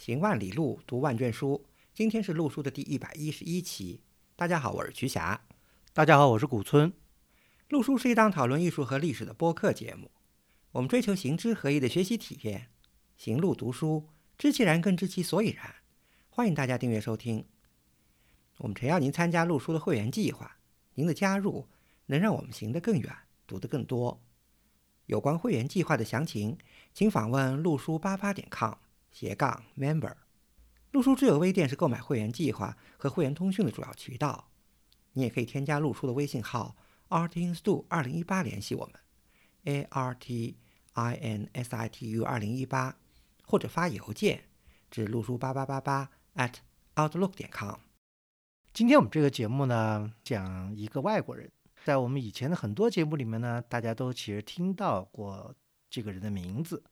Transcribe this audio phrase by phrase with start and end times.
[0.00, 1.62] 行万里路，读万卷书。
[1.92, 4.00] 今天是陆书的第一百一十一期。
[4.34, 5.38] 大家好，我是瞿霞。
[5.92, 6.90] 大家好，我是古村。
[7.68, 10.10] 陆书是一档讨论艺术和历史的播客节目。
[10.72, 12.68] 我们追求行知合一的学习体验，
[13.18, 14.08] 行路读书，
[14.38, 15.74] 知其然更知其所以然。
[16.30, 17.44] 欢迎大家订阅收听。
[18.56, 20.56] 我们诚邀您参加陆书的会员计划。
[20.94, 21.68] 您的加入
[22.06, 23.14] 能让我们行得更远，
[23.46, 24.18] 读得更多。
[25.04, 26.56] 有关会员计划的详情，
[26.94, 28.72] 请访问陆书八八点 com。
[29.10, 30.14] 斜杠 member，
[30.92, 34.50] 陆书之友微店是购买会员计划和会员通讯的主要渠道。
[35.12, 36.76] 你也可以添加陆书的微信号
[37.08, 38.94] artinstu 二零一八联系我们
[39.64, 40.56] ，a r t
[40.94, 42.96] i n s i t u 二零一八，
[43.44, 44.44] 或者发邮件
[44.90, 46.54] 至陆书八八八八 at
[46.94, 47.80] outlook 点 com。
[48.72, 51.50] 今天我们这个节目呢，讲一个外国人，
[51.84, 55.52] 在我们以前的很多节目里面呢，大家都其实听到过
[55.90, 56.84] 这个人的名字。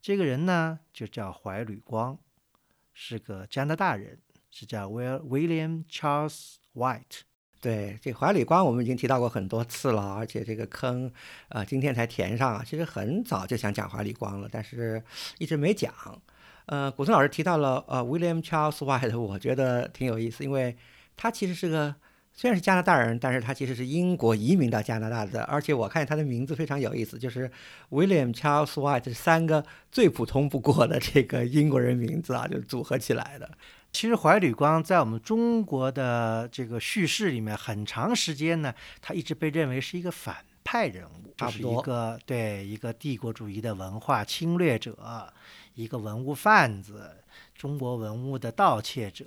[0.00, 2.18] 这个人呢，就叫怀吕光，
[2.92, 4.18] 是个加拿大人，
[4.50, 7.22] 是叫 Will William Charles White。
[7.60, 11.12] 对，这怀吕光我们已经提到过很多次了，而且这个坑，
[11.48, 12.64] 呃，今天才填上。
[12.64, 15.02] 其实很早就想讲怀吕光了，但是
[15.38, 15.92] 一直没讲。
[16.66, 20.76] 呃，古村老师提到了呃 William Charles White，我觉得挺有意思，因为
[21.16, 21.94] 他其实是个。
[22.40, 27.50] 虽然是加拿大人，但是他其实是英国移民到加拿大的，而且我看见他的名字非常有意思，就是
[27.90, 33.50] William Charles White，三个最普通不过的这个英国人名字啊，就组合起来的。
[33.90, 38.72] 其实怀吕光在我们中国的这个叙事里面，很长时间呢，
[39.02, 44.96] 他一直被认为是一个反派人物，是一个对一个帝国主义的文化侵略者，
[45.74, 47.16] 一个文物贩子，
[47.56, 49.26] 中国文物的盗窃者。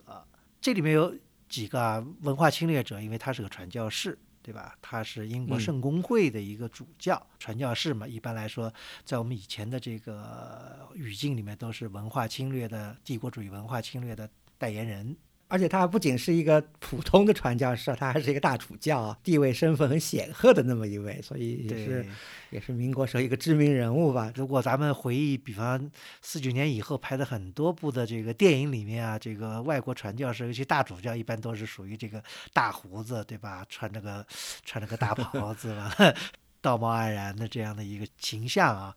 [0.61, 1.13] 这里面有。
[1.51, 4.75] 几个文化侵略者，因为他是个传教士，对吧？
[4.81, 14.27] 他是英国圣公会的一个主教，传教士嘛，一般来说，在我们以前的这个语境里面，都是文化侵略的帝国主义文化侵略的
[14.57, 15.15] 代言人。
[15.51, 22.05] 而且他不仅是一个普通的传教士，他还是一个大主教，地位身份很显赫的那么一位，所以也是
[22.51, 24.31] 也是民国时候一个知名人物吧。
[24.33, 33.65] 如果咱们回忆，比方四九年以后拍的很多部的这个电影里面啊，这个外国传教士，尤其大主教，一般都是属于这个大胡子，对吧？
[33.67, 34.25] 穿那个
[34.63, 35.91] 穿那个大袍子嘛，
[36.61, 38.95] 道貌岸然的这样的一个形象啊。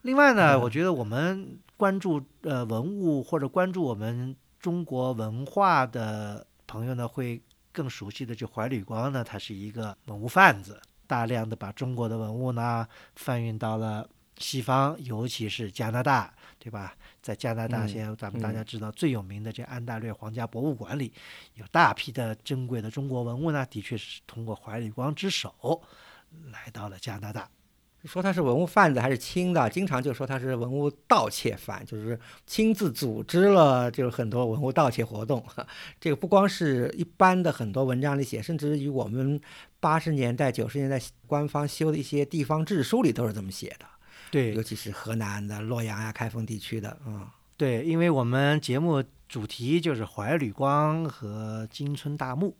[0.00, 4.34] 另外呢，我觉得我们关注呃文物或者关注我们。
[4.64, 7.38] 中国文化的朋友呢，会
[7.70, 14.08] 更熟悉的就怀吕光呢，他是一个文物贩子，大量的把中国的文物呢贩运到了
[14.38, 16.96] 西方，尤其是加拿大，对吧？
[17.20, 21.12] 在加拿大，现在咱们大家知道最有名的这安大略皇家博物馆里，
[21.56, 25.82] 有大批的珍贵的中国文物呢，的确是通过怀吕光之手
[26.50, 27.46] 来到了加拿大。
[28.04, 35.44] 说他是文物贩子还是清的，经常就说他是文物盗窃犯，就是亲自组织了就是很多文物盗窃活动。
[36.00, 39.40] 这个不光是一般的很多文章里写，甚至于我们
[39.80, 43.86] 八十年代、九十年代官方修的一些地方志书里都是这么写的。
[44.30, 47.26] 对，尤其是河南的洛阳呀、开封地区的，嗯，
[47.56, 52.54] 对，因为我们节目主题就是怀吕光和金村大墓。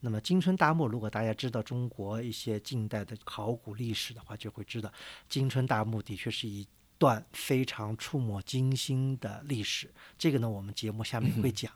[0.00, 4.92] 那么金春大墓，如果大家知道中国一些近代的考古历史的话，就会知道
[5.28, 6.66] 金春大墓的确是一
[6.98, 9.92] 段非常触目惊心的历史。
[10.18, 11.72] 这个呢，我们节目下面会讲。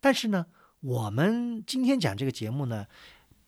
[0.00, 0.46] 但是呢，
[0.80, 2.86] 我们今天讲这个节目呢。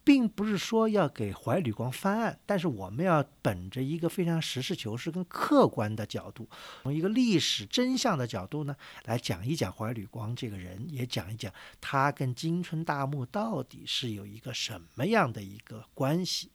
[0.04, 6.48] 并不是说要给怀吕光翻案，但是我们要本着一个非常实事求是、跟客观的角度，
[6.82, 8.74] 从一个历史真相的角度呢，
[9.04, 16.50] 来讲一讲怀吕光这个人，也讲一讲他跟金春大墓到底是有一个什么样的一个关系。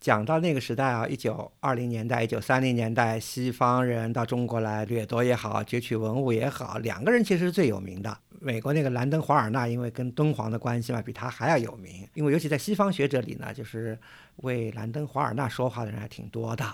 [0.00, 8.18] 讲到那个时代啊，一九二零年代、一九三零年代，西方人到中国来掠夺也好，攫取文物也好，两个人其实是最有名的。
[8.42, 12.08] 美国那个兰登·华尔纳，因为跟敦煌的关系嘛，比他还要有名。
[12.14, 13.98] 因为尤其在西方学者里呢，就是
[14.36, 16.64] 为兰登·华尔纳说话的人还挺多的。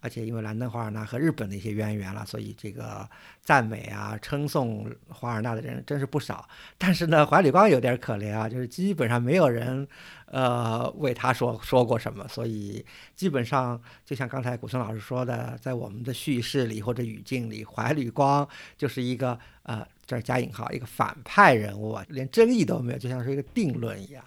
[0.00, 3.08] 而且因为兰登·华尔纳和日本的一些渊源了，所以这个
[3.40, 6.48] 赞美啊、称颂华尔纳的人真是不少。
[6.76, 9.86] 但是呢，怀里光有点可怜啊，就是基本上没有人，
[10.26, 12.26] 呃，为他说说过什么。
[12.26, 12.84] 所以
[13.14, 18.46] 基本上就像刚才古村老师说的，在我们的叙事里或者语境里，怀吕光
[18.76, 19.86] 就是一个呃，
[20.16, 24.24] 这加引号，一个反派人物，啊，连争议都没有，就像是一个定论一样。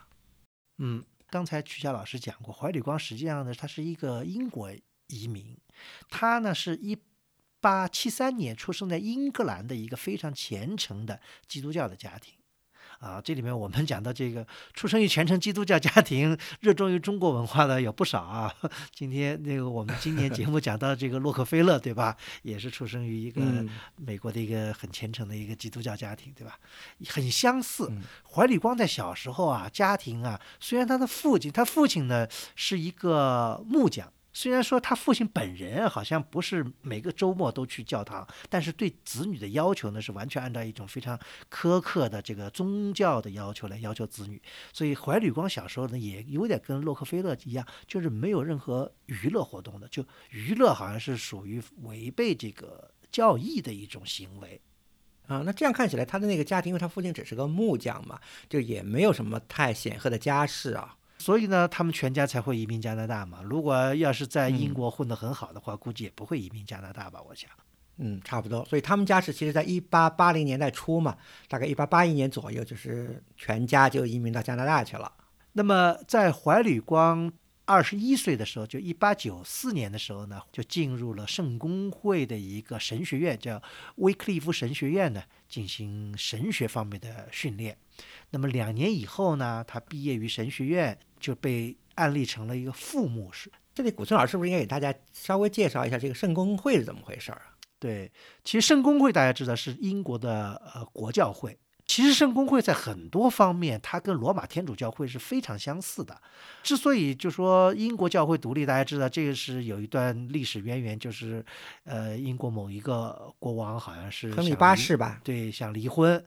[0.77, 4.71] 嗯，刚才曲霞老师讲过，怀里光实际上呢，他是一个英国
[5.07, 5.57] 移民。
[6.09, 6.97] 他呢是一
[7.59, 12.33] 八七三年出生在英格兰的一个非常虔诚的基督教的家庭，
[12.99, 18.53] 啊，这里面我们讲到这个出生于虔诚基督教家庭、热衷于中国文化的有不少啊。
[18.93, 22.15] 今天那个我们今年节目讲到这个洛克菲勒，对吧？
[22.43, 23.41] 也是出生于一个
[23.97, 26.57] 美国的一个很虔诚的一个基督教家庭，对吧？
[27.07, 27.91] 很相似。
[28.31, 34.11] 怀里光在小时候啊，家庭啊，虽然他的父亲，他父亲呢是一个木匠。
[34.35, 41.17] 虽然说他父亲本人好像不是每个周末都去教堂，但是对子女的要求呢是完全按照一种非常
[41.49, 44.39] 苛刻的这个宗教的要求来要求子女。
[44.73, 54.59] 所以怀吕光小时候呢也有点跟洛克菲勒一样，就是没有任何娱乐活动的，就娱乐好像是属于违背这个教义的一种行为。
[55.27, 60.97] 啊，那这样看起来他的那个家庭，因为他父亲只是个木匠嘛，就也没有什么太显赫的家世啊。
[61.25, 63.39] 所以呢，他们全家才会移民加拿大嘛。
[63.41, 67.19] 如果要是在英国混得很好的话，估计也不会移民加拿大吧？
[67.27, 67.49] 我想，
[67.97, 68.63] 嗯，差不多。
[68.65, 71.17] 所以他们家是其实在一八八零年代初嘛，
[71.47, 75.11] 大概一八八一年左右，就是全家就移民到加拿大去了。
[75.53, 77.33] 那么在怀吕光
[77.65, 83.61] 二十一岁的时候，就一八九四年的时候呢，就进入了圣公会的一个神学院，叫
[83.97, 87.77] 威克利夫神学院呢，进行神学方面的训练。
[88.29, 90.97] 那么两年以后呢，他毕业于神学院。
[91.17, 93.51] 就被安立成了一个副牧师。
[93.73, 97.41] 这里古村老师是不是应该给大家稍微介绍一下这个圣公会是怎么回事啊？
[97.79, 98.11] 对，
[98.43, 101.57] 其实圣公会大家知道是英国的呃国教会。
[101.87, 106.19] 其实圣公会在很多方面，它跟罗马天主教会是非常相似的。
[106.63, 111.45] 之所以就说英国教会独立，大家知道这个是有一段历史渊源，就是
[111.83, 115.21] 呃英国某一个国王好像是亨利八世吧？
[115.23, 116.23] 对，想离婚。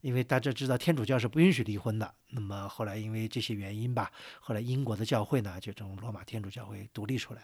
[0.00, 4.10] 因为大家知道天主教是不允许离婚的，那么后来因为这些原因吧，
[4.40, 7.42] 后来英国的教会呢就从罗马天主教会独立出来。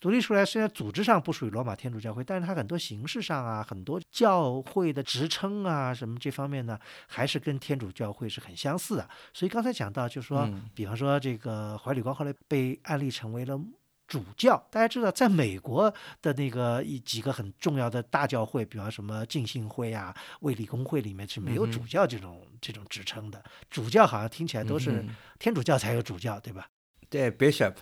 [0.00, 9.08] 独立出来虽然组织上不属于罗马天主教会，但是它很多形式上啊，很多教会的职称啊什么这方面呢，还是跟天主教会是很相似的。
[9.32, 13.58] 所以刚才讲到，就是说，比方说这个怀里光后来被案例成为了。
[14.06, 15.92] 主教，大家知道，在美国
[16.22, 23.42] 的那个一几个很重要的大教会，比方什么浸信会啊、卫理公会里面是没有主教这种这种职称的。
[23.68, 25.04] 主教好像听起来都是
[25.40, 26.68] 天主教才有主教，对吧？
[27.10, 27.74] 对，bishop。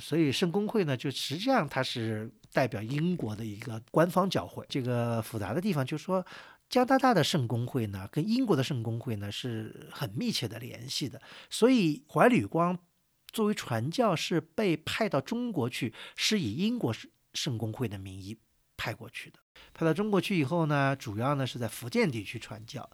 [0.00, 4.64] 所以圣公会呢，就实际上它是代表英国的一个官方教会。
[4.70, 6.24] 这个复杂的地方就是说，
[6.70, 11.20] 加拿大的圣公会呢，跟英国的圣公会呢是很密切的联系的。
[11.50, 12.78] 所以怀吕光。
[13.32, 16.94] 作为传教士被派到中国去，是以英国
[17.34, 18.36] 圣公会的名义
[18.76, 19.38] 派过去的。
[19.74, 22.88] 派到中国去以后呢，主要呢是在福建地区传教。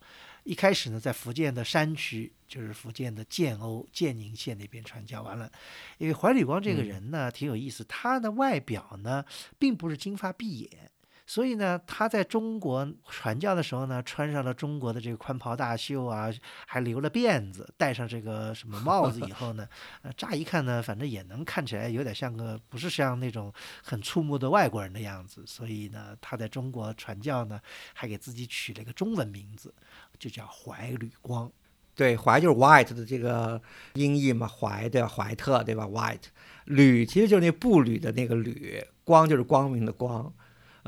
[0.45, 5.51] 一开始呢，在福建的山区，就是福建的建瓯、建宁县那边传教完了。
[5.99, 9.25] 因为怀里光这个人呢，挺有意思，他的外表呢，
[9.59, 10.91] 并不是金发碧眼。
[11.29, 16.33] 所以呢，他在中国传教的时候呢，穿上了中国的这个宽袍大袖啊，
[16.67, 19.69] 还留了辫子，戴上这个什么帽子以后呢，
[20.17, 23.53] 乍一看呢，反正也能看起来有点像个不是像那种
[23.83, 25.45] 很触目的外国人的样子。
[25.47, 27.61] 所以呢，他在中国传教呢，
[27.93, 29.75] 还给自己取了一个中文名字，
[30.19, 31.53] 就叫怀吕光。
[31.95, 33.61] 对，怀就是 white 的这个
[33.93, 36.29] 音译嘛，怀的怀特对吧？white，
[36.65, 40.33] 吕其实就是那步履的那个吕，光就是光明的光。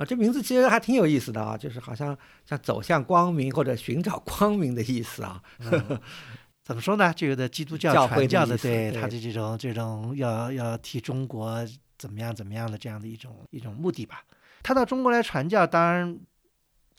[0.01, 2.17] 啊，这名字其实还挺有意思的啊，就是好像
[2.47, 5.43] 像走向光明或者寻找光明的意思啊。
[6.63, 7.13] 怎么说呢？
[7.15, 11.67] 这个的基督教传教的，对他的这种这种要要替中国
[11.99, 14.25] 怎么样怎么样的这样的一种一种目的吧。
[14.63, 16.19] 他到中国来传教，当然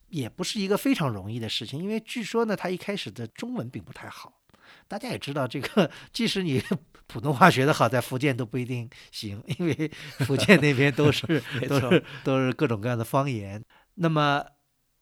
[0.09, 4.40] 也不是一个非常容易的事情，因为据说呢，他一开始的中文并不太好。
[4.87, 6.61] 大家也知道，这个即使你
[7.07, 9.91] 普通话学得好，在福建都不一定行，因为
[10.25, 11.25] 福建那边都是
[11.67, 13.63] 都是都是各种各样的方言。
[13.95, 14.45] 那么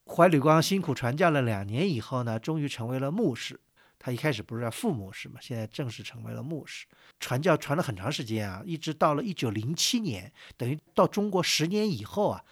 [0.06, 3.60] 怀吕光辛苦传教了两年以后呢，终于成为了牧师。
[4.02, 6.88] 他一开始不是叫副牧师嘛，现在正式成为了牧师。
[7.20, 12.44] 传教传了很长时间啊，一直到了一九零七年，等于到中国十年以后啊，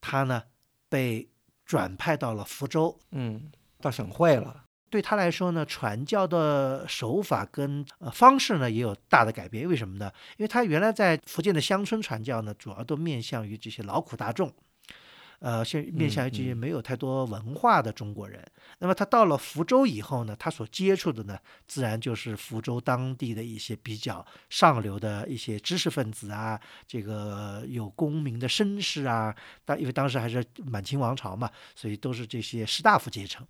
[0.00, 0.44] 他呢
[0.88, 1.28] 被
[1.66, 3.50] 转派到了福州，嗯，
[3.80, 4.63] 到省会了。
[4.94, 9.68] 对他来说呢，传教的手法跟呃方式呢也有大的改变。
[9.68, 10.08] 为什么呢？
[10.36, 14.54] 因为他原来在福建的乡村传教呢，主要都面向于这些劳苦大众，
[15.40, 18.40] 呃，现面向于这些没有太多文化的中国人。
[18.78, 21.36] 那么他到了福州以后呢，他所接触的呢，
[21.66, 29.34] 自然就是福州当地的一些比较上流的一些知识分子啊，这个有功名的绅士啊。
[29.64, 33.44] 当因为当时还是满清王朝嘛，所以都是这些士大夫阶层。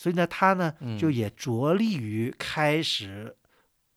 [0.00, 3.36] 所以呢，他呢就也着力于开始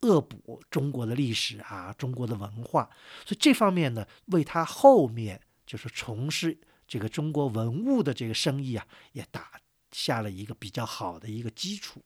[0.02, 2.90] 恶补中国的历史啊，中国的文化。
[3.26, 9.52] 所以这方面呢，为他后面就是从事这个中国文物的这个生意啊，也打
[9.94, 12.02] 下了一个比较好的一个基础。